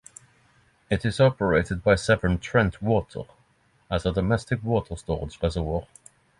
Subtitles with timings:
[0.89, 3.25] It is operated by Severn Trent Water
[3.91, 5.85] as a domestic water storage reservoir.